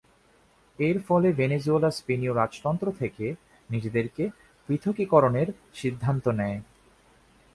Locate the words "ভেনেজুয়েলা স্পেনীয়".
1.33-2.33